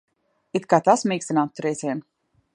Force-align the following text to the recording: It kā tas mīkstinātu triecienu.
It 0.59 0.65
kā 0.73 0.79
tas 0.87 1.05
mīkstinātu 1.11 1.57
triecienu. 1.61 2.07